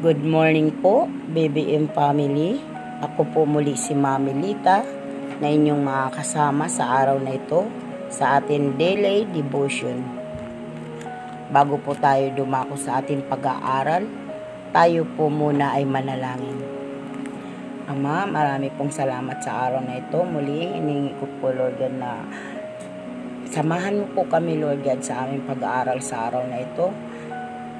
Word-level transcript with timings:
Good 0.00 0.24
morning 0.24 0.80
po, 0.80 1.04
BBM 1.28 1.92
family. 1.92 2.56
Ako 3.04 3.20
po 3.36 3.44
muli 3.44 3.76
si 3.76 3.92
Mami 3.92 4.32
Lita 4.32 4.80
na 5.36 5.44
inyong 5.44 5.76
mga 5.76 6.16
kasama 6.16 6.72
sa 6.72 7.04
araw 7.04 7.20
na 7.20 7.36
ito 7.36 7.68
sa 8.08 8.40
ating 8.40 8.80
daily 8.80 9.28
devotion. 9.28 10.00
Bago 11.52 11.76
po 11.84 11.92
tayo 12.00 12.32
dumako 12.32 12.80
sa 12.80 13.04
ating 13.04 13.28
pag-aaral, 13.28 14.08
tayo 14.72 15.04
po 15.20 15.28
muna 15.28 15.76
ay 15.76 15.84
manalangin. 15.84 16.64
Ama, 17.84 18.24
marami 18.24 18.72
pong 18.72 18.96
salamat 18.96 19.36
sa 19.44 19.68
araw 19.68 19.84
na 19.84 20.00
ito. 20.00 20.24
Muli, 20.24 20.80
iningi 20.80 21.12
ko 21.20 21.28
po 21.44 21.52
Lord 21.52 21.76
God 21.76 22.00
na 22.00 22.24
samahan 23.52 24.00
mo 24.00 24.08
po 24.16 24.24
kami 24.24 24.56
Lord 24.64 24.80
God 24.80 25.04
sa 25.04 25.28
aming 25.28 25.44
pag-aaral 25.44 26.00
sa 26.00 26.32
araw 26.32 26.48
na 26.48 26.64
ito 26.64 26.88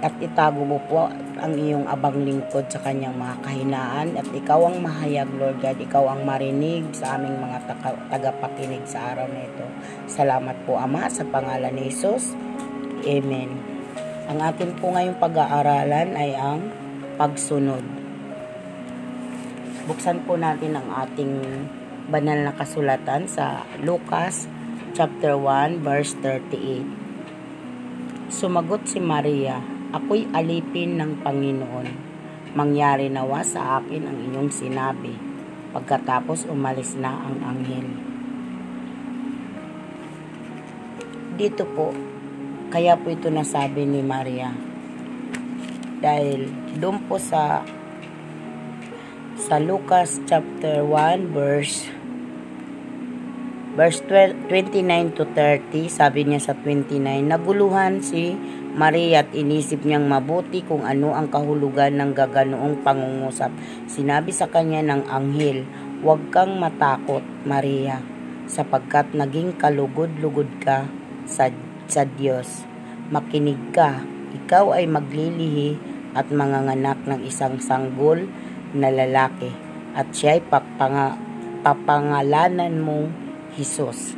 at 0.01 0.17
itago 0.17 0.64
mo 0.64 0.80
po 0.89 1.12
ang 1.41 1.53
iyong 1.53 1.85
abang 1.85 2.25
lingkod 2.25 2.64
sa 2.73 2.80
kanyang 2.80 3.13
mga 3.21 3.36
kahinaan 3.45 4.09
at 4.17 4.25
ikaw 4.32 4.64
ang 4.64 4.81
mahayag 4.81 5.29
Lord 5.36 5.61
God, 5.61 5.76
ikaw 5.76 6.09
ang 6.17 6.25
marinig 6.25 6.89
sa 6.96 7.21
aming 7.21 7.36
mga 7.36 7.68
tagapakinig 8.09 8.85
sa 8.89 9.13
araw 9.13 9.29
na 9.29 9.45
ito. 9.45 9.67
Salamat 10.09 10.57
po 10.64 10.81
Ama 10.81 11.13
sa 11.13 11.21
pangalan 11.29 11.76
ni 11.76 11.93
Jesus. 11.93 12.32
Amen. 13.04 13.53
Ang 14.32 14.40
atin 14.40 14.73
po 14.81 14.89
ngayong 14.96 15.21
pag-aaralan 15.21 16.17
ay 16.17 16.32
ang 16.32 16.73
pagsunod. 17.21 17.85
Buksan 19.85 20.25
po 20.25 20.40
natin 20.40 20.81
ang 20.81 20.89
ating 20.89 21.45
banal 22.09 22.40
na 22.40 22.57
kasulatan 22.57 23.29
sa 23.29 23.68
Lucas 23.85 24.48
chapter 24.96 25.37
1 25.37 25.85
verse 25.85 26.17
38. 26.25 27.01
Sumagot 28.31 28.87
si 28.87 29.03
Maria, 29.03 29.79
Ako'y 29.90 30.30
alipin 30.30 31.03
ng 31.03 31.18
Panginoon. 31.26 31.89
Mangyari 32.55 33.11
nawa 33.11 33.42
sa 33.42 33.83
akin 33.83 34.06
ang 34.06 34.19
inyong 34.22 34.50
sinabi. 34.55 35.11
Pagkatapos 35.75 36.47
umalis 36.47 36.95
na 36.95 37.11
ang 37.11 37.42
anghel. 37.42 37.91
Dito 41.34 41.67
po, 41.75 41.91
kaya 42.70 42.95
po 42.95 43.11
ito 43.11 43.34
nasabi 43.34 43.83
ni 43.83 43.98
Maria. 43.98 44.55
Dahil 45.98 46.47
doon 46.78 47.03
po 47.11 47.19
sa 47.19 47.67
sa 49.41 49.56
Lucas 49.59 50.22
chapter 50.31 50.87
1 50.87 51.34
verse 51.34 52.00
verse 53.81 54.05
12, 54.05 54.53
29 54.53 55.17
to 55.17 55.25
30, 55.33 55.89
sabi 55.89 56.28
niya 56.28 56.36
sa 56.36 56.53
29, 56.53 57.00
naguluhan 57.00 58.05
si 58.05 58.37
Maria 58.77 59.25
at 59.25 59.33
inisip 59.33 59.89
niyang 59.89 60.05
mabuti 60.05 60.61
kung 60.61 60.84
ano 60.84 61.17
ang 61.17 61.33
kahulugan 61.33 61.97
ng 61.97 62.12
gaganoong 62.12 62.84
pangungusap. 62.84 63.48
Sinabi 63.89 64.37
sa 64.37 64.53
kanya 64.53 64.84
ng 64.84 65.09
anghel, 65.09 65.64
huwag 66.05 66.20
kang 66.28 66.61
matakot, 66.61 67.25
Maria, 67.48 68.05
sapagkat 68.53 69.17
naging 69.17 69.56
kalugod-lugod 69.56 70.61
ka 70.61 70.84
sa, 71.25 71.48
sa 71.89 72.05
Diyos. 72.05 72.69
Makinig 73.09 73.72
ka, 73.72 74.05
ikaw 74.44 74.77
ay 74.77 74.84
maglilihi 74.92 75.81
at 76.12 76.28
manganganak 76.28 77.00
ng 77.09 77.25
isang 77.25 77.56
sanggol 77.56 78.28
na 78.77 78.92
lalaki 78.92 79.48
at 79.97 80.12
siya'y 80.12 80.44
papanga, 80.53 81.17
papangalanan 81.65 82.77
mong 82.77 83.30
Jesus. 83.59 84.15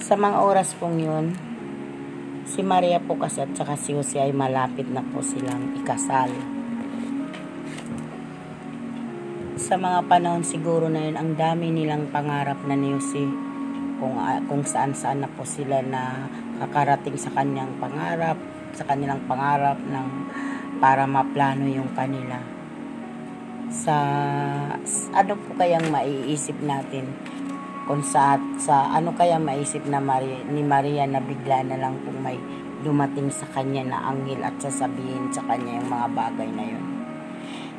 Sa 0.00 0.14
mga 0.16 0.38
oras 0.40 0.72
pong 0.76 0.98
yun, 1.04 1.26
si 2.48 2.64
Maria 2.64 3.00
po 3.00 3.16
kasi 3.20 3.44
at 3.44 3.52
saka 3.52 3.76
si 3.76 3.92
Jose 3.92 4.16
ay 4.16 4.32
malapit 4.32 4.88
na 4.88 5.04
po 5.04 5.20
silang 5.20 5.76
ikasal. 5.76 6.32
Sa 9.60 9.76
mga 9.76 10.04
panahon 10.08 10.44
siguro 10.44 10.88
na 10.88 11.06
yun, 11.06 11.16
ang 11.16 11.30
dami 11.36 11.68
nilang 11.68 12.08
pangarap 12.08 12.60
na 12.64 12.76
ni 12.76 12.92
Jose 12.96 13.24
kung, 14.00 14.16
uh, 14.18 14.40
kung 14.48 14.64
saan 14.64 14.96
saan 14.96 15.22
na 15.22 15.30
po 15.30 15.44
sila 15.44 15.80
na 15.84 16.28
kakarating 16.60 17.16
sa 17.20 17.30
kanyang 17.36 17.70
pangarap, 17.78 18.36
sa 18.72 18.84
kanilang 18.88 19.22
pangarap 19.28 19.76
ng 19.76 20.08
para 20.82 21.06
maplano 21.06 21.68
yung 21.68 21.94
kanila 21.94 22.51
sa 23.72 23.96
ano 25.16 25.32
po 25.32 25.56
kayang 25.56 25.88
maiisip 25.88 26.60
natin 26.60 27.08
kung 27.88 28.04
sa, 28.04 28.36
sa 28.60 28.92
ano 28.92 29.16
kaya 29.16 29.40
maiisip 29.40 29.88
na 29.88 29.98
Maria, 29.98 30.44
ni 30.46 30.60
Maria 30.60 31.08
na 31.08 31.18
bigla 31.18 31.64
na 31.66 31.80
lang 31.80 31.98
kung 32.04 32.20
may 32.20 32.36
dumating 32.84 33.32
sa 33.32 33.48
kanya 33.50 33.82
na 33.82 33.98
anghel 34.12 34.44
at 34.44 34.54
sasabihin 34.60 35.32
sa 35.32 35.42
kanya 35.48 35.80
yung 35.80 35.88
mga 35.88 36.08
bagay 36.12 36.48
na 36.52 36.64
yun. 36.68 36.84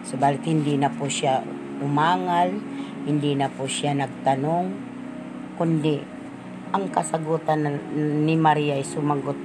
Subalit 0.04 0.44
hindi 0.44 0.76
na 0.76 0.92
po 0.92 1.08
siya 1.08 1.46
umangal, 1.80 2.58
hindi 3.08 3.38
na 3.38 3.48
po 3.48 3.70
siya 3.70 3.96
nagtanong, 3.96 4.66
kundi 5.56 6.04
ang 6.74 6.90
kasagutan 6.90 7.64
ni 8.26 8.36
Maria 8.36 8.76
ay 8.76 8.84
sumagot 8.84 9.38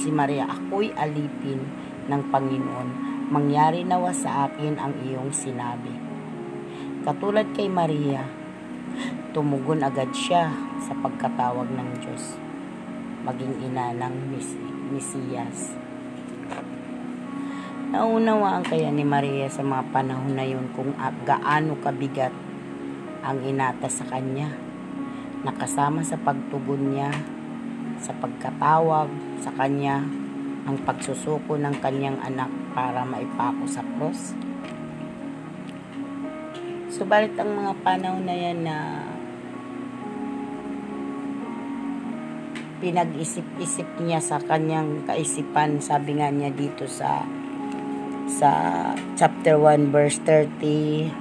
si 0.00 0.10
Maria, 0.10 0.48
ako'y 0.50 0.90
alipin 0.98 1.62
ng 2.10 2.22
Panginoon 2.32 3.11
mangyari 3.32 3.80
nawa 3.80 4.12
sa 4.12 4.44
akin 4.44 4.76
ang 4.76 4.92
iyong 5.08 5.32
sinabi. 5.32 5.96
Katulad 7.00 7.48
kay 7.56 7.64
Maria, 7.64 8.28
tumugon 9.32 9.80
agad 9.80 10.12
siya 10.12 10.52
sa 10.84 10.92
pagkatawag 11.00 11.64
ng 11.72 11.90
Diyos, 12.04 12.36
maging 13.24 13.56
ina 13.64 13.96
ng 13.96 14.36
Mesiyas. 14.92 15.72
Naunawaan 17.88 18.68
kaya 18.68 18.92
ni 18.92 19.00
Maria 19.00 19.48
sa 19.48 19.64
mga 19.64 19.88
panahon 19.88 20.36
na 20.36 20.44
yun 20.44 20.68
kung 20.76 20.92
gaano 21.24 21.80
kabigat 21.80 22.36
ang 23.24 23.40
inata 23.48 23.88
sa 23.88 24.04
kanya, 24.12 24.52
nakasama 25.40 26.04
sa 26.04 26.20
pagtugon 26.20 26.92
niya, 26.92 27.08
sa 27.96 28.12
pagkatawag 28.12 29.08
sa 29.40 29.56
kanya, 29.56 30.04
ang 30.66 30.78
pagsusuko 30.86 31.58
ng 31.58 31.82
kanyang 31.82 32.18
anak 32.22 32.50
para 32.70 33.02
maipako 33.02 33.66
sa 33.66 33.82
cross. 33.98 34.34
Subalit 36.92 37.34
ang 37.40 37.56
mga 37.56 37.72
panahon 37.82 38.22
na 38.22 38.36
yan 38.36 38.58
na 38.62 38.76
pinag-isip-isip 42.82 43.86
niya 44.02 44.18
sa 44.18 44.42
kanyang 44.42 45.06
kaisipan, 45.06 45.78
sabi 45.78 46.18
nga 46.18 46.30
niya 46.34 46.50
dito 46.50 46.86
sa 46.90 47.22
sa 48.32 48.50
chapter 49.18 49.54
1 49.60 49.92
verse 49.92 50.18
30 50.24 51.12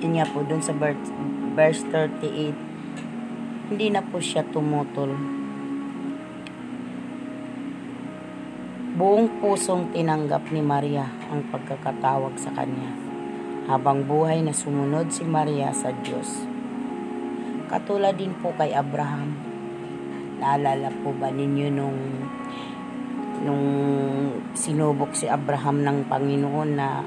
yun 0.00 0.12
nga 0.16 0.26
po 0.30 0.42
dun 0.46 0.62
sa 0.62 0.72
verse 1.54 1.84
38 1.92 3.70
hindi 3.74 3.86
na 3.90 4.00
po 4.00 4.22
siya 4.22 4.46
tumutol 4.48 5.37
Buong 8.98 9.38
pusong 9.38 9.94
tinanggap 9.94 10.50
ni 10.50 10.58
Maria 10.58 11.06
ang 11.30 11.46
pagkakatawag 11.54 12.34
sa 12.34 12.50
kanya. 12.50 12.90
Habang 13.70 14.02
buhay 14.02 14.42
na 14.42 14.50
sumunod 14.50 15.14
si 15.14 15.22
Maria 15.22 15.70
sa 15.70 15.94
Diyos. 15.94 16.26
Katulad 17.70 18.18
din 18.18 18.34
po 18.42 18.50
kay 18.58 18.74
Abraham. 18.74 19.38
Naalala 20.42 20.90
po 20.98 21.14
ba 21.14 21.30
ninyo 21.30 21.70
nung 21.70 21.98
nung 23.46 23.66
sinubok 24.58 25.14
si 25.14 25.30
Abraham 25.30 25.86
ng 25.86 25.98
Panginoon 26.10 26.70
na 26.74 27.06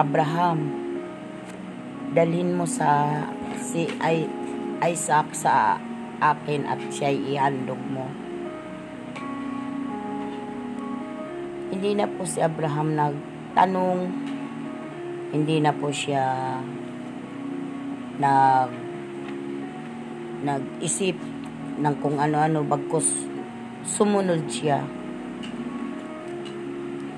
Abraham, 0.00 0.72
dalhin 2.16 2.56
mo 2.56 2.64
sa 2.64 3.20
si 3.60 3.92
Isaac 4.80 5.36
sa 5.36 5.76
akin 6.16 6.64
at 6.64 6.80
siya'y 6.88 7.36
ihandog 7.36 7.84
mo 7.92 8.29
hindi 11.70 11.94
na 11.94 12.10
po 12.10 12.26
si 12.26 12.42
Abraham 12.42 12.98
nagtanong, 12.98 13.98
hindi 15.30 15.62
na 15.62 15.70
po 15.70 15.94
siya 15.94 16.58
nag 18.18 18.70
nag-isip 20.40 21.14
ng 21.80 21.94
kung 22.00 22.18
ano-ano 22.18 22.66
bagkus 22.66 23.06
sumunod 23.86 24.50
siya. 24.50 24.82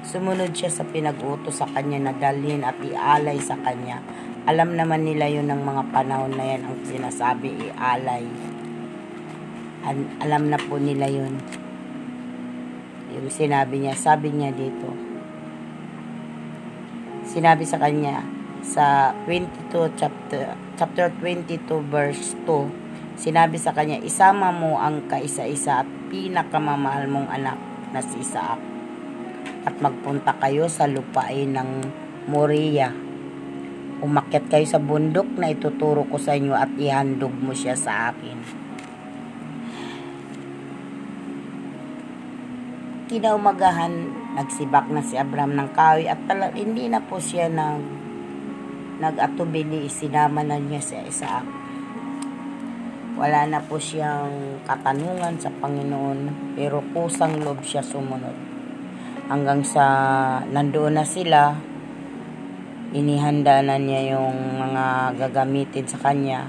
Sumunod 0.02 0.52
siya 0.52 0.68
sa 0.68 0.84
pinag-utos 0.84 1.62
sa 1.62 1.70
kanya 1.70 2.10
na 2.10 2.12
dalhin 2.12 2.66
at 2.66 2.76
ialay 2.82 3.40
sa 3.40 3.56
kanya. 3.62 4.02
Alam 4.44 4.74
naman 4.74 5.06
nila 5.06 5.30
yun 5.30 5.48
ng 5.48 5.62
mga 5.62 5.82
panahon 5.94 6.34
na 6.34 6.44
yan 6.44 6.66
ang 6.66 6.76
sinasabi 6.82 7.72
ialay. 7.72 8.26
Alam 10.20 10.50
na 10.50 10.58
po 10.58 10.76
nila 10.76 11.06
yun 11.08 11.61
sinabi 13.28 13.82
niya, 13.82 13.94
sabi 13.94 14.32
niya 14.32 14.50
dito. 14.54 14.90
Sinabi 17.22 17.62
sa 17.62 17.78
kanya 17.78 18.26
sa 18.62 19.14
22 19.26 19.98
chapter 19.98 20.54
chapter 20.78 21.06
22 21.20 21.62
verse 21.86 22.34
2, 22.46 22.82
Sinabi 23.22 23.60
sa 23.60 23.76
kanya, 23.76 24.00
isama 24.00 24.50
mo 24.50 24.80
ang 24.80 25.04
kaisa-isa 25.06 25.84
at 25.84 25.88
pinakamamahal 26.08 27.06
mong 27.06 27.28
anak 27.28 27.58
na 27.92 28.00
si 28.00 28.18
Isaac 28.24 28.58
at 29.62 29.74
magpunta 29.78 30.34
kayo 30.42 30.66
sa 30.66 30.90
lupain 30.90 31.54
ng 31.54 31.70
Moria. 32.26 32.90
Umakyat 34.02 34.50
kayo 34.50 34.66
sa 34.66 34.82
bundok 34.82 35.28
na 35.38 35.54
ituturo 35.54 36.02
ko 36.08 36.18
sa 36.18 36.34
inyo 36.34 36.56
at 36.56 36.74
ihandog 36.74 37.30
mo 37.38 37.54
siya 37.54 37.78
sa 37.78 38.10
akin. 38.10 38.38
Kinaumagahan, 43.12 43.92
nagsibak 44.40 44.88
na 44.88 45.04
si 45.04 45.20
Abraham 45.20 45.52
ng 45.52 45.76
kawi 45.76 46.08
at 46.08 46.16
tala, 46.24 46.48
hindi 46.56 46.88
na 46.88 46.96
po 46.96 47.20
siya 47.20 47.44
nag, 47.44 47.84
nag-atubili, 49.04 49.84
sinama 49.84 50.40
na 50.40 50.56
niya 50.56 50.80
si 50.80 50.96
Isaac. 50.96 51.44
Wala 53.20 53.44
na 53.44 53.60
po 53.60 53.76
siyang 53.76 54.64
katanungan 54.64 55.36
sa 55.36 55.52
Panginoon, 55.52 56.56
pero 56.56 56.80
kusang 56.96 57.36
loob 57.44 57.60
siya 57.60 57.84
sumunod. 57.84 58.32
Hanggang 59.28 59.60
sa 59.60 59.84
nandoon 60.48 60.96
na 60.96 61.04
sila, 61.04 61.52
inihanda 62.96 63.60
na 63.60 63.76
niya 63.76 64.16
yung 64.16 64.56
mga 64.56 65.20
gagamitin 65.20 65.84
sa 65.84 66.00
kanya. 66.00 66.48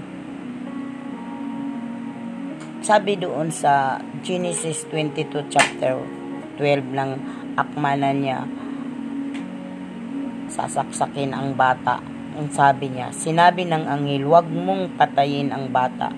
Sabi 2.79 3.19
doon 3.19 3.51
sa 3.51 3.99
Genesis 4.23 4.87
22 4.87 5.51
chapter 5.51 6.22
12 6.57 6.93
ng 6.93 7.11
akmana 7.57 8.13
niya 8.13 8.45
sasaksakin 10.53 11.33
ang 11.33 11.57
bata. 11.57 11.97
Ang 12.33 12.49
sabi 12.53 12.93
niya 12.93 13.09
sinabi 13.09 13.65
ng 13.65 13.89
angel 13.89 14.29
wag 14.29 14.45
mong 14.45 14.97
patayin 14.97 15.49
ang 15.49 15.73
bata. 15.73 16.13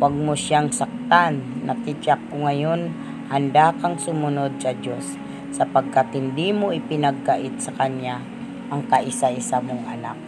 Wag 0.00 0.14
mo 0.14 0.32
siyang 0.32 0.72
saktan. 0.72 1.64
Natityak 1.68 2.20
ko 2.32 2.48
ngayon 2.48 2.92
handa 3.28 3.76
kang 3.76 4.00
sumunod 4.00 4.56
sa 4.56 4.72
Diyos 4.72 5.20
sapagkat 5.52 6.16
hindi 6.16 6.52
mo 6.52 6.72
ipinagkait 6.72 7.60
sa 7.60 7.72
Kanya 7.76 8.20
ang 8.68 8.84
kaisa-isa 8.88 9.60
mong 9.64 9.84
anak. 9.88 10.18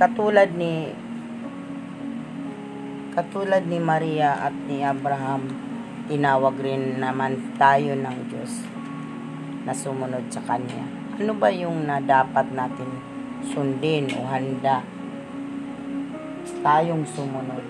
Katulad 0.00 0.56
ni 0.56 0.88
Katulad 3.20 3.68
ni 3.68 3.76
Maria 3.76 4.32
at 4.48 4.56
ni 4.64 4.80
Abraham, 4.80 5.44
tinawag 6.08 6.56
rin 6.56 7.04
naman 7.04 7.52
tayo 7.60 7.92
ng 7.92 8.32
Diyos 8.32 8.64
na 9.68 9.76
sumunod 9.76 10.24
sa 10.32 10.40
Kanya. 10.40 10.88
Ano 11.20 11.36
ba 11.36 11.52
yung 11.52 11.84
na 11.84 12.00
dapat 12.00 12.48
natin 12.48 12.88
sundin 13.44 14.08
o 14.16 14.24
handa 14.24 14.80
tayong 16.64 17.04
sumunod 17.04 17.60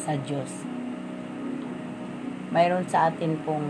sa 0.00 0.16
Diyos? 0.16 0.64
Mayroon 2.56 2.88
sa 2.88 3.12
atin 3.12 3.36
pong 3.44 3.68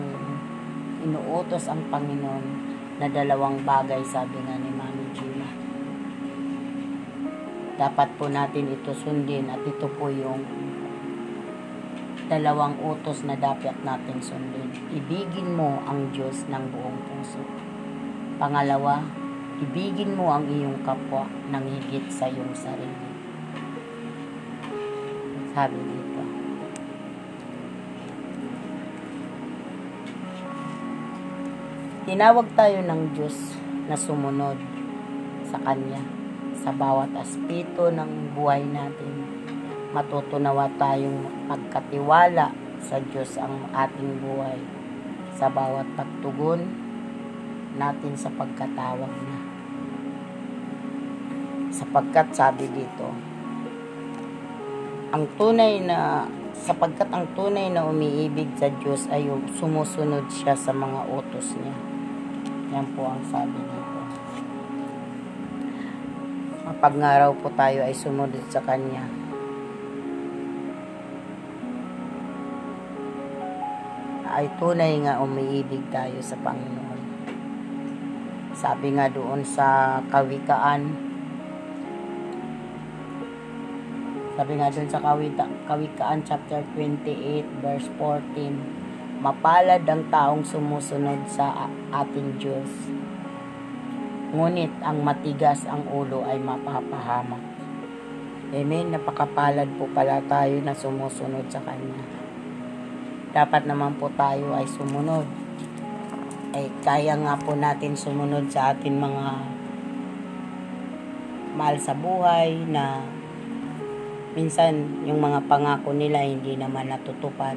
inuutos 1.02 1.66
ang 1.66 1.90
Panginoon 1.90 2.46
na 3.02 3.10
dalawang 3.10 3.66
bagay 3.66 4.06
sabi 4.06 4.38
nga 4.46 4.54
ni 4.54 4.65
dapat 7.76 8.08
po 8.16 8.24
natin 8.32 8.72
ito 8.72 8.96
sundin 8.96 9.52
at 9.52 9.60
ito 9.68 9.84
po 10.00 10.08
yung 10.08 10.40
dalawang 12.26 12.72
utos 12.80 13.20
na 13.28 13.36
dapat 13.36 13.76
natin 13.84 14.18
sundin. 14.24 14.72
Ibigin 14.96 15.52
mo 15.52 15.84
ang 15.84 16.08
Diyos 16.10 16.48
ng 16.48 16.72
buong 16.72 17.00
puso. 17.04 17.44
Pangalawa, 18.40 19.04
ibigin 19.60 20.16
mo 20.16 20.32
ang 20.32 20.48
iyong 20.48 20.80
kapwa 20.88 21.28
ng 21.52 21.64
higit 21.76 22.08
sa 22.08 22.32
iyong 22.32 22.56
sarili. 22.56 23.12
Sabi 25.52 25.76
dito. 25.76 26.22
Tinawag 32.08 32.48
tayo 32.56 32.80
ng 32.80 33.02
Diyos 33.12 33.36
na 33.84 33.96
sumunod 34.00 34.56
sa 35.46 35.60
Kanya 35.60 36.25
sa 36.60 36.72
bawat 36.72 37.12
aspeto 37.16 37.92
ng 37.92 38.32
buhay 38.32 38.64
natin. 38.64 39.12
Matutunawa 39.92 40.68
tayong 40.76 41.48
pagkatiwala 41.48 42.52
sa 42.82 42.96
Diyos 43.00 43.36
ang 43.40 43.72
ating 43.72 44.20
buhay 44.20 44.60
sa 45.36 45.52
bawat 45.52 45.84
pagtugon 45.96 46.64
natin 47.76 48.12
sa 48.16 48.32
pagkatawag 48.32 49.12
niya. 49.12 49.40
Sapagkat 51.76 52.32
sabi 52.32 52.64
dito, 52.72 53.08
ang 55.12 55.24
tunay 55.36 55.84
na 55.84 56.24
sapagkat 56.56 57.12
ang 57.12 57.28
tunay 57.36 57.68
na 57.68 57.84
umiibig 57.84 58.48
sa 58.56 58.72
Diyos 58.80 59.04
ay 59.12 59.28
sumusunod 59.60 60.24
siya 60.32 60.56
sa 60.56 60.72
mga 60.72 61.04
utos 61.12 61.52
niya. 61.60 61.76
Yan 62.74 62.86
po 62.96 63.06
ang 63.06 63.22
sabi 63.28 63.60
dito 66.66 66.82
pag 66.82 66.98
nga 66.98 67.22
raw 67.22 67.30
po 67.30 67.46
tayo 67.54 67.86
ay 67.86 67.94
sumunod 67.94 68.42
sa 68.50 68.58
Kanya. 68.58 69.06
ay 74.36 74.52
tunay 74.60 75.00
nga 75.00 75.16
umiibig 75.16 75.80
tayo 75.88 76.20
sa 76.20 76.36
Panginoon. 76.44 77.00
Sabi 78.52 78.92
nga 78.92 79.08
doon 79.08 79.40
sa 79.40 79.96
kawikaan, 80.12 80.92
sabi 84.36 84.60
nga 84.60 84.68
doon 84.68 84.92
sa 84.92 85.00
kawita, 85.00 85.48
kawikaan 85.64 86.20
chapter 86.20 86.60
28 86.76 87.64
verse 87.64 87.88
14, 87.96 89.24
mapalad 89.24 89.88
ang 89.88 90.04
taong 90.12 90.44
sumusunod 90.44 91.24
sa 91.32 91.72
ating 91.96 92.36
Diyos 92.36 92.68
Ngunit 94.34 94.82
ang 94.82 95.06
matigas 95.06 95.62
ang 95.70 95.86
ulo 95.86 96.26
ay 96.26 96.42
mapapahamak. 96.42 97.42
Amen. 98.50 98.94
Napakapalad 98.94 99.66
po 99.74 99.90
pala 99.90 100.22
tayo 100.26 100.58
na 100.62 100.74
sumusunod 100.74 101.46
sa 101.50 101.62
Kanya. 101.62 102.02
Dapat 103.34 103.66
naman 103.66 103.98
po 103.98 104.06
tayo 104.14 104.54
ay 104.54 104.66
sumunod. 104.66 105.26
Ay 106.54 106.70
kaya 106.82 107.18
nga 107.18 107.34
po 107.38 107.58
natin 107.58 107.98
sumunod 107.98 108.50
sa 108.50 108.74
atin 108.74 109.02
mga 109.02 109.26
mahal 111.58 111.76
sa 111.82 111.96
buhay 111.96 112.64
na 112.70 113.02
minsan 114.36 115.04
yung 115.08 115.18
mga 115.18 115.48
pangako 115.48 115.90
nila 115.96 116.22
hindi 116.22 116.54
naman 116.54 116.92
natutupad. 116.92 117.56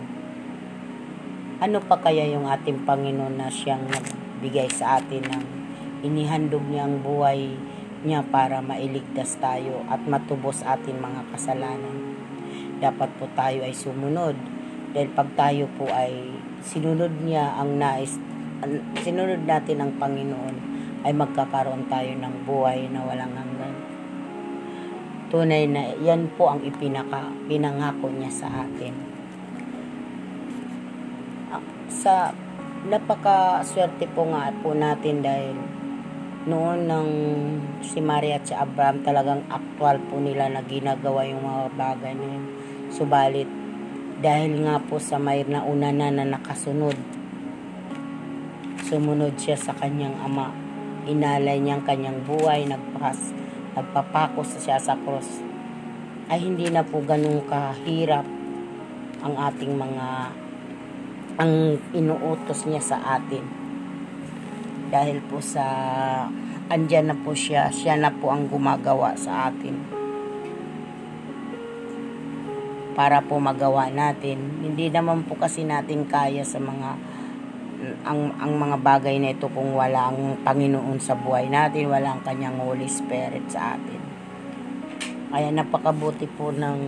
Ano 1.59 1.83
pa 1.83 1.99
kaya 1.99 2.23
yung 2.31 2.47
ating 2.47 2.87
Panginoon 2.87 3.35
na 3.35 3.51
siyang 3.51 3.83
nagbigay 3.83 4.71
sa 4.71 4.97
atin 5.03 5.21
ng 5.27 5.58
inihandog 6.03 6.63
niya 6.67 6.87
ang 6.87 7.03
buhay 7.03 7.55
niya 8.03 8.23
para 8.31 8.63
mailigtas 8.63 9.35
tayo 9.43 9.83
at 9.91 9.99
matubos 10.07 10.63
atin 10.63 11.03
mga 11.03 11.27
kasalanan. 11.35 12.15
Dapat 12.79 13.09
po 13.19 13.27
tayo 13.35 13.59
ay 13.67 13.75
sumunod 13.75 14.39
dahil 14.95 15.09
pag 15.11 15.29
tayo 15.35 15.67
po 15.75 15.91
ay 15.91 16.31
sinunod 16.63 17.11
niya 17.27 17.59
ang 17.59 17.75
nais, 17.75 18.15
sinunod 19.03 19.43
natin 19.43 19.83
ang 19.83 19.91
Panginoon 19.99 20.55
ay 21.03 21.11
magkakaroon 21.15 21.87
tayo 21.91 22.11
ng 22.15 22.35
buhay 22.47 22.87
na 22.91 23.03
walang 23.03 23.35
hanggan. 23.35 23.75
Tunay 25.29 25.69
na 25.69 25.93
yan 25.99 26.31
po 26.39 26.49
ang 26.49 26.63
ipinaka, 26.65 27.29
pinangako 27.45 28.09
niya 28.09 28.31
sa 28.33 28.47
atin. 28.65 28.95
Ah, 31.53 31.63
sa 31.91 32.33
napaka-swerte 32.87 34.07
po 34.15 34.25
nga 34.31 34.49
po 34.63 34.71
natin 34.73 35.21
dahil 35.21 35.55
noon 36.49 36.89
ng 36.89 37.09
si 37.85 38.01
Maria 38.01 38.41
at 38.41 38.49
si 38.49 38.57
Abraham 38.57 39.05
talagang 39.05 39.45
actual 39.53 40.01
po 40.09 40.17
nila 40.17 40.49
na 40.49 40.65
ginagawa 40.65 41.21
yung 41.29 41.45
mga 41.45 41.63
bagay 41.77 42.13
na 42.17 42.25
yun. 42.25 42.45
Subalit, 42.89 43.45
dahil 44.17 44.65
nga 44.65 44.81
po 44.81 44.97
sa 44.97 45.21
may 45.21 45.45
nauna 45.45 45.93
na 45.93 46.09
na 46.09 46.25
nakasunod, 46.25 46.97
sumunod 48.89 49.37
siya 49.37 49.55
sa 49.55 49.77
kanyang 49.77 50.17
ama. 50.25 50.49
Inalay 51.05 51.61
niyang 51.61 51.85
kanyang 51.85 52.25
buhay, 52.25 52.65
nagpas, 52.65 53.31
nagpapako 53.77 54.41
siya 54.41 54.81
sa 54.81 54.97
cross. 55.05 55.45
Ay 56.27 56.49
hindi 56.49 56.67
na 56.73 56.81
po 56.81 56.99
ganun 57.05 57.45
kahirap 57.45 58.25
ang 59.21 59.33
ating 59.37 59.77
mga 59.77 60.07
ang 61.39 61.79
inuutos 61.95 62.67
niya 62.67 62.83
sa 62.83 62.97
atin 63.15 63.68
dahil 64.89 65.21
po 65.25 65.37
sa 65.39 65.65
andyan 66.69 67.13
na 67.13 67.17
po 67.17 67.33
siya, 67.33 67.73
siya 67.73 67.97
na 67.97 68.13
po 68.13 68.29
ang 68.29 68.49
gumagawa 68.49 69.17
sa 69.17 69.49
atin. 69.49 69.77
Para 72.93 73.23
po 73.23 73.39
magawa 73.39 73.87
natin. 73.87 74.59
Hindi 74.59 74.91
naman 74.91 75.23
po 75.23 75.39
kasi 75.39 75.63
natin 75.63 76.03
kaya 76.05 76.43
sa 76.43 76.59
mga 76.59 76.99
ang, 78.03 78.35
ang 78.43 78.53
mga 78.59 78.77
bagay 78.83 79.15
na 79.23 79.31
ito 79.31 79.47
kung 79.47 79.71
wala 79.71 80.11
ang 80.11 80.43
Panginoon 80.43 80.99
sa 80.99 81.15
buhay 81.15 81.47
natin, 81.47 81.87
wala 81.87 82.11
ang 82.11 82.21
kanyang 82.27 82.59
Holy 82.59 82.91
Spirit 82.91 83.47
sa 83.47 83.79
atin. 83.79 84.01
Kaya 85.31 85.47
napakabuti 85.53 86.27
po 86.27 86.51
ng, 86.51 86.79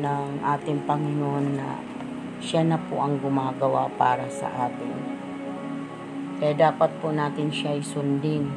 ng 0.00 0.28
ating 0.40 0.88
Panginoon 0.88 1.46
na 1.60 1.76
siya 2.40 2.64
na 2.64 2.80
po 2.80 3.04
ang 3.04 3.20
gumagawa 3.20 3.92
para 4.00 4.26
sa 4.32 4.48
atin. 4.70 4.96
Kaya 6.42 6.58
dapat 6.58 6.90
po 6.98 7.14
natin 7.14 7.54
siya 7.54 7.78
isundin. 7.78 8.50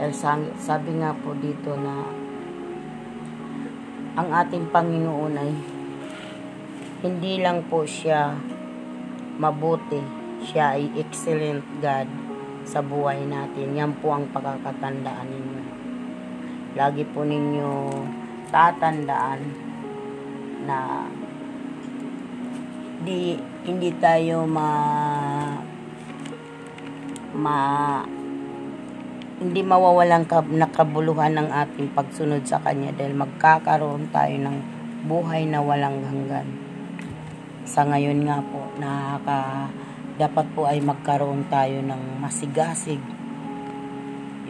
Dahil 0.00 0.16
sabi 0.56 0.96
nga 0.96 1.12
po 1.12 1.36
dito 1.36 1.76
na 1.76 2.08
ang 4.16 4.32
ating 4.32 4.72
Panginoon 4.72 5.34
ay 5.36 5.52
hindi 7.04 7.44
lang 7.44 7.68
po 7.68 7.84
siya 7.84 8.32
mabuti. 9.36 10.00
Siya 10.40 10.80
ay 10.80 10.88
excellent 10.96 11.68
God 11.84 12.08
sa 12.64 12.80
buhay 12.80 13.20
natin. 13.28 13.76
Yan 13.76 13.92
po 14.00 14.16
ang 14.16 14.24
pagkakatandaan 14.32 15.28
ninyo. 15.28 15.64
Lagi 16.80 17.04
po 17.04 17.28
ninyo 17.28 17.72
tatandaan 18.48 19.40
na 20.64 21.04
di 23.04 23.36
hindi 23.68 23.92
tayo 24.00 24.48
ma 24.48 24.72
ma 27.34 28.00
hindi 29.40 29.64
mawawalan 29.64 30.28
ka, 30.28 30.44
nakabuluhan 30.44 31.32
ng 31.32 31.48
ating 31.48 31.96
pagsunod 31.96 32.44
sa 32.44 32.60
Kanya 32.60 32.92
dahil 32.92 33.16
magkakaroon 33.16 34.12
tayo 34.12 34.36
ng 34.36 34.56
buhay 35.08 35.48
na 35.48 35.64
walang 35.64 36.04
hanggan. 36.04 36.44
Sa 37.64 37.88
ngayon 37.88 38.20
nga 38.28 38.44
po, 38.44 38.68
nakaka, 38.76 39.72
dapat 40.20 40.46
po 40.52 40.68
ay 40.68 40.84
magkaroon 40.84 41.48
tayo 41.48 41.80
ng 41.80 42.20
masigasig. 42.20 43.00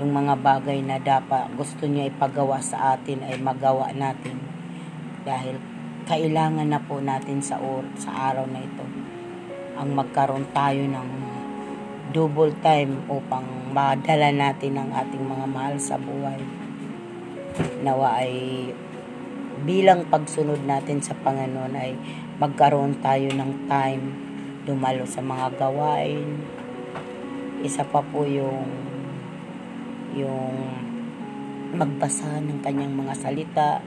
Yung 0.02 0.10
mga 0.10 0.34
bagay 0.42 0.82
na 0.82 0.98
dapat 0.98 1.54
gusto 1.54 1.86
niya 1.86 2.10
ipagawa 2.10 2.58
sa 2.58 2.98
atin 2.98 3.22
ay 3.22 3.38
magawa 3.38 3.94
natin. 3.94 4.42
Dahil 5.22 5.62
kailangan 6.10 6.66
na 6.66 6.82
po 6.82 6.98
natin 6.98 7.38
sa, 7.38 7.62
or, 7.62 7.86
sa 7.94 8.34
araw 8.34 8.42
na 8.50 8.58
ito. 8.58 8.82
Ang 9.78 9.94
magkaroon 9.94 10.50
tayo 10.50 10.82
ng 10.82 11.29
double 12.10 12.50
time 12.58 13.06
upang 13.06 13.70
madala 13.70 14.34
natin 14.34 14.74
ang 14.74 14.90
ating 14.90 15.22
mga 15.22 15.46
mahal 15.46 15.76
sa 15.78 15.94
buhay. 15.94 16.42
Nawa 17.86 18.26
ay 18.26 18.34
bilang 19.62 20.10
pagsunod 20.10 20.66
natin 20.66 20.98
sa 20.98 21.14
Panginoon 21.14 21.74
ay 21.78 21.94
magkaroon 22.42 22.98
tayo 22.98 23.30
ng 23.30 23.70
time 23.70 24.04
dumalo 24.66 25.06
sa 25.06 25.22
mga 25.22 25.54
gawain. 25.54 26.42
Isa 27.62 27.86
pa 27.86 28.02
po 28.02 28.26
yung 28.26 28.66
yung 30.18 30.58
magbasa 31.70 32.42
ng 32.42 32.58
kanyang 32.66 32.98
mga 32.98 33.14
salita 33.14 33.78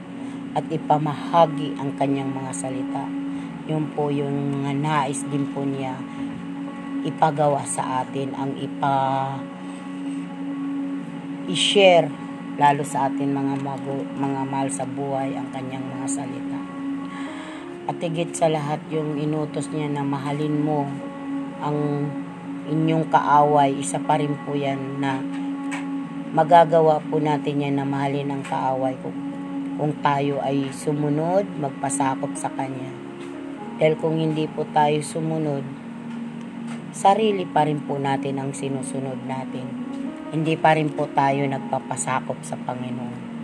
at 0.56 0.64
ipamahagi 0.72 1.76
ang 1.76 1.92
kanyang 2.00 2.32
mga 2.32 2.52
salita. 2.56 3.04
Yun 3.68 3.92
po 3.92 4.08
yung 4.08 4.64
nais 4.80 5.20
din 5.28 5.44
po 5.52 5.60
niya 5.68 5.92
ipagawa 7.04 7.62
sa 7.68 8.02
atin, 8.02 8.32
ang 8.34 8.56
ipa 8.56 8.92
i-share 11.44 12.08
lalo 12.56 12.80
sa 12.86 13.12
atin 13.12 13.34
mga 13.34 13.60
mago, 13.60 14.00
mga 14.16 14.40
mahal 14.48 14.68
sa 14.72 14.88
buhay 14.88 15.36
ang 15.36 15.52
kanyang 15.52 15.84
mga 15.84 16.06
salita. 16.08 16.60
At 17.84 18.00
higit 18.00 18.32
sa 18.32 18.48
lahat 18.48 18.80
yung 18.88 19.20
inutos 19.20 19.68
niya 19.68 19.92
na 19.92 20.00
mahalin 20.00 20.64
mo 20.64 20.88
ang 21.60 22.08
inyong 22.64 23.12
kaaway, 23.12 23.76
isa 23.76 24.00
pa 24.00 24.16
rin 24.16 24.32
po 24.48 24.56
yan 24.56 25.04
na 25.04 25.20
magagawa 26.32 26.98
po 27.04 27.20
natin 27.20 27.60
yan 27.60 27.76
na 27.76 27.84
mahalin 27.84 28.32
ang 28.32 28.42
kaaway 28.42 28.96
kung, 29.04 29.16
kung 29.76 29.92
tayo 30.00 30.40
ay 30.40 30.72
sumunod, 30.72 31.44
magpasakop 31.60 32.32
sa 32.32 32.48
Kanya. 32.56 32.88
Dahil 33.76 33.98
kung 34.00 34.16
hindi 34.16 34.48
po 34.48 34.64
tayo 34.72 34.96
sumunod, 35.04 35.83
sarili 36.94 37.42
pa 37.42 37.66
rin 37.66 37.82
po 37.82 37.98
natin 37.98 38.38
ang 38.38 38.54
sinusunod 38.54 39.26
natin. 39.26 39.66
Hindi 40.30 40.54
pa 40.54 40.78
rin 40.78 40.94
po 40.94 41.10
tayo 41.10 41.42
nagpapasakop 41.42 42.38
sa 42.46 42.54
Panginoon. 42.54 43.34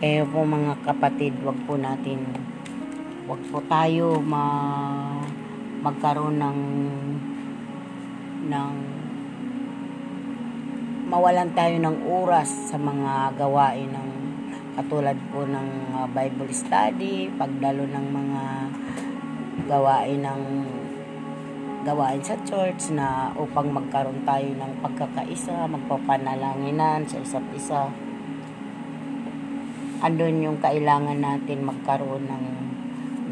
Kaya 0.00 0.24
po 0.24 0.40
mga 0.40 0.88
kapatid, 0.88 1.36
wag 1.44 1.58
po 1.68 1.76
natin, 1.76 2.24
wag 3.28 3.44
po 3.52 3.60
tayo 3.68 4.24
ma, 4.24 4.44
magkaroon 5.84 6.40
ng 6.40 6.60
ng 8.48 8.74
mawalan 11.08 11.50
tayo 11.52 11.76
ng 11.76 11.96
oras 12.08 12.72
sa 12.72 12.76
mga 12.80 13.36
gawain 13.36 13.88
ng 13.92 14.10
katulad 14.78 15.16
po 15.34 15.42
ng 15.44 15.68
uh, 15.92 16.06
Bible 16.14 16.52
study, 16.54 17.32
pagdalo 17.34 17.84
ng 17.84 18.06
mga 18.12 18.42
gawain 19.66 20.22
ng 20.22 20.42
gawain 21.88 22.20
sa 22.20 22.36
church 22.44 22.92
na 22.92 23.32
upang 23.32 23.72
magkaroon 23.72 24.20
tayo 24.28 24.44
ng 24.44 24.84
pagkakaisa, 24.84 25.64
magpapanalanginan 25.72 27.08
sa 27.08 27.16
isa't 27.16 27.48
isa. 27.56 27.88
Andun 30.04 30.44
yung 30.44 30.60
kailangan 30.60 31.16
natin 31.16 31.64
magkaroon 31.64 32.28
ng 32.28 32.46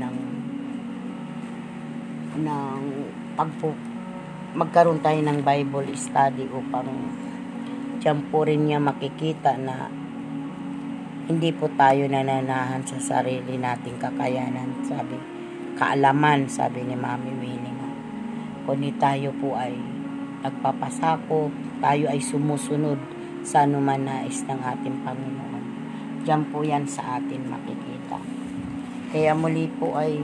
ng 0.00 0.16
ng 2.40 2.80
pagpo 3.36 3.76
magkaroon 4.56 5.04
tayo 5.04 5.20
ng 5.20 5.44
Bible 5.44 5.92
study 5.92 6.48
upang 6.48 6.88
diyan 8.00 8.32
po 8.32 8.48
rin 8.48 8.64
niya 8.64 8.80
makikita 8.80 9.52
na 9.60 9.92
hindi 11.28 11.52
po 11.52 11.68
tayo 11.76 12.08
nananahan 12.08 12.80
sa 12.88 12.96
sarili 12.96 13.60
nating 13.60 14.00
kakayanan, 14.00 14.80
sabi, 14.80 15.20
kaalaman, 15.76 16.48
sabi 16.48 16.88
ni 16.88 16.96
Mami 16.96 17.32
Winnie 17.36 17.55
kundi 18.66 18.90
tayo 18.98 19.30
po 19.38 19.54
ay 19.54 19.78
nagpapasakop, 20.42 21.54
tayo 21.78 22.04
ay 22.10 22.18
sumusunod 22.18 22.98
sa 23.46 23.62
anuman 23.62 24.02
nais 24.02 24.42
ng 24.42 24.58
ating 24.58 25.06
Panginoon. 25.06 25.64
Diyan 26.26 26.42
po 26.50 26.66
yan 26.66 26.82
sa 26.82 27.22
atin 27.22 27.46
makikita. 27.46 28.18
Kaya 29.14 29.38
muli 29.38 29.70
po 29.78 29.94
ay, 29.94 30.18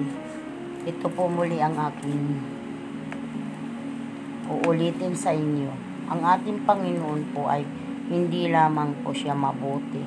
ito 0.83 1.07
po 1.07 1.31
muli 1.31 1.63
ang 1.63 1.79
aking 1.79 2.43
uulitin 4.51 5.15
sa 5.15 5.31
inyo. 5.31 5.71
Ang 6.11 6.21
ating 6.27 6.67
Panginoon 6.67 7.23
po 7.31 7.47
ay 7.47 7.63
hindi 8.11 8.51
lamang 8.51 9.07
po 9.07 9.15
siya 9.15 9.39
mabuti. 9.39 10.03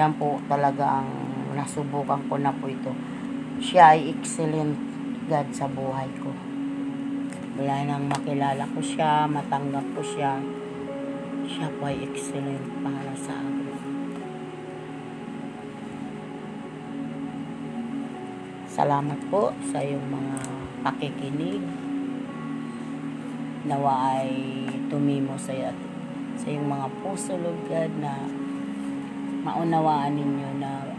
Yan 0.00 0.16
po 0.16 0.40
talaga 0.48 1.04
ang 1.04 1.12
nasubukan 1.52 2.24
ko 2.26 2.40
na 2.40 2.50
po 2.56 2.72
ito. 2.72 2.90
Siya 3.60 3.94
ay 3.94 4.16
excellent 4.16 4.74
God 5.28 5.52
sa 5.52 5.68
buhay 5.68 6.08
ko. 6.24 6.53
Mula 7.54 7.86
nang 7.86 8.10
makilala 8.10 8.66
ko 8.74 8.82
siya, 8.82 9.30
matanggap 9.30 9.86
ko 9.94 10.02
siya, 10.02 10.42
siya 11.46 11.70
po 11.78 11.86
ay 11.86 12.02
excellent 12.02 12.66
para 12.82 13.14
sa 13.14 13.38
akin. 13.38 13.54
Salamat 18.74 19.20
po 19.30 19.54
sa 19.70 19.78
iyong 19.78 20.02
mga 20.02 20.38
pakikinig. 20.82 21.62
Nawa 23.70 24.18
ay 24.18 24.34
tumimo 24.90 25.38
sa 25.38 25.54
iyo 25.54 25.70
sa 26.34 26.50
iyong 26.50 26.66
mga 26.66 26.90
puso, 27.06 27.38
Lord 27.38 27.70
na 28.02 28.26
maunawaan 29.46 30.18
ninyo 30.18 30.58
na 30.58 30.90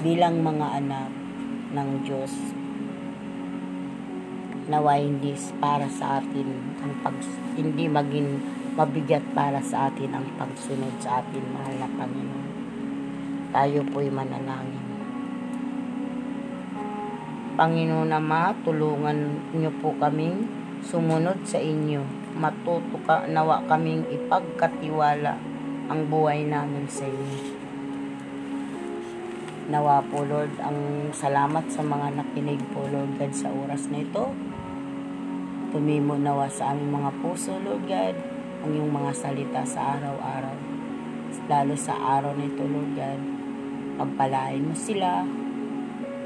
bilang 0.00 0.40
mga 0.40 0.80
anak 0.80 1.12
ng 1.76 1.88
Diyos, 2.08 2.32
nawa 4.70 5.02
hindi 5.02 5.34
para 5.58 5.90
sa 5.90 6.22
atin 6.22 6.78
ang 6.78 6.94
pag 7.02 7.18
hindi 7.58 7.90
maging 7.90 8.38
mabigat 8.78 9.26
para 9.34 9.58
sa 9.58 9.90
atin 9.90 10.14
ang 10.14 10.26
pagsunod 10.38 10.94
sa 11.02 11.20
atin 11.20 11.42
mahal 11.50 11.74
na 11.74 11.90
Panginoon. 11.90 12.48
Tayo 13.50 13.82
po'y 13.90 14.08
manalangin. 14.14 14.86
Panginoon 17.58 18.14
Ama, 18.14 18.54
tulungan 18.64 19.50
niyo 19.52 19.74
po 19.82 19.92
kaming 19.98 20.46
sumunod 20.80 21.44
sa 21.44 21.58
inyo. 21.60 22.00
Matuto 22.38 22.96
ka, 23.04 23.26
nawa 23.26 23.66
kaming 23.66 24.06
ipagkatiwala 24.08 25.34
ang 25.90 26.00
buhay 26.06 26.46
namin 26.46 26.86
sa 26.86 27.04
inyo. 27.04 27.58
Nawa 29.70 30.02
po 30.08 30.24
Lord, 30.24 30.56
ang 30.62 31.10
salamat 31.12 31.68
sa 31.68 31.82
mga 31.82 32.16
nakinig 32.16 32.62
po 32.72 32.86
Lord 32.86 33.18
God 33.18 33.34
sa 33.34 33.50
oras 33.50 33.90
na 33.92 34.02
ito. 34.02 34.49
Tumimo 35.70 36.18
nawa 36.18 36.50
sa 36.50 36.74
aming 36.74 36.98
mga 36.98 37.10
puso, 37.22 37.54
Lord 37.62 37.86
God, 37.86 38.18
ang 38.66 38.70
iyong 38.74 38.90
mga 38.90 39.14
salita 39.14 39.62
sa 39.62 39.94
araw-araw. 39.94 40.58
Lalo 41.46 41.78
sa 41.78 41.94
araw 41.94 42.34
nito, 42.34 42.66
Lord 42.66 42.98
God, 42.98 43.20
pagpalain 43.94 44.66
mo 44.66 44.74
sila, 44.74 45.22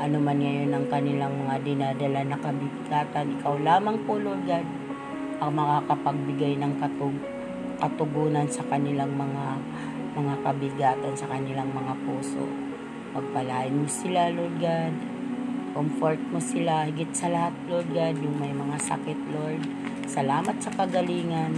ano 0.01 0.17
man 0.17 0.41
ngayon 0.41 0.73
ang 0.73 0.87
kanilang 0.89 1.37
mga 1.45 1.61
dinadala 1.61 2.25
na 2.25 2.41
kabigatan. 2.41 3.37
Ikaw 3.37 3.55
lamang 3.61 4.01
po, 4.09 4.17
Lord 4.17 4.49
God, 4.49 4.65
ang 5.45 5.53
makakapagbigay 5.53 6.57
ng 6.65 6.81
katug 6.81 7.17
katugunan 7.85 8.49
sa 8.49 8.65
kanilang 8.65 9.13
mga 9.13 9.61
mga 10.17 10.35
kabigatan 10.41 11.15
sa 11.21 11.29
kanilang 11.29 11.69
mga 11.69 11.93
puso. 12.09 12.49
Pagpalain 13.13 13.77
mo 13.77 13.85
sila, 13.93 14.33
Lord 14.33 14.57
God. 14.57 15.13
Comfort 15.75 16.23
mo 16.31 16.38
sila. 16.38 16.87
Higit 16.87 17.11
sa 17.11 17.26
lahat, 17.26 17.50
Lord 17.66 17.90
God, 17.90 18.14
yung 18.23 18.38
may 18.38 18.54
mga 18.54 18.78
sakit, 18.78 19.19
Lord. 19.35 19.59
Salamat 20.07 20.62
sa 20.62 20.71
kagalingan. 20.71 21.50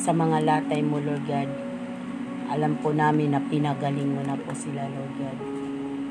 Sa 0.00 0.16
mga 0.16 0.40
latay 0.40 0.80
mo, 0.80 0.96
Lord 0.96 1.28
God. 1.28 1.52
Alam 2.48 2.80
po 2.80 2.96
namin 2.96 3.36
na 3.36 3.44
pinagaling 3.44 4.08
mo 4.08 4.24
na 4.24 4.40
po 4.40 4.56
sila, 4.56 4.88
Lord 4.88 5.14
God. 5.20 5.38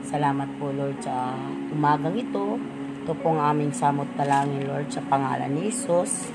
Salamat 0.06 0.50
po, 0.62 0.70
Lord, 0.70 1.02
sa 1.02 1.34
umagang 1.74 2.14
ito. 2.14 2.62
Ito 3.02 3.18
pong 3.26 3.42
aming 3.42 3.74
samot 3.74 4.06
talangin, 4.14 4.70
Lord, 4.70 4.94
sa 4.94 5.02
pangalan 5.10 5.50
ni 5.50 5.74
Jesus. 5.74 6.30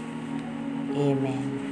Amen. 0.90 1.65